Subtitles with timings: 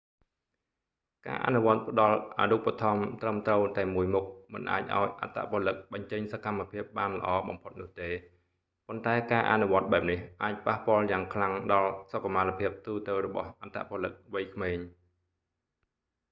[1.27, 8.09] ការអនុវត្តផ្ដល់អារូបត្ថម្ភត្រឹមត្រូវតែមួយមុខ មិនអាចឱ្យអត្តពលិកបញ្ចេញសកម្មភាពបានល្អបំផុតនោះទេ
[8.87, 14.77] ប៉ុន្តែការអនុវត្តបែបនេះ អាចប៉ះពាល់យ៉ាងខ្លាំងដល់សុខុមាលភាពទូទៅរបស់អត្តពលិកវ័យក្មេង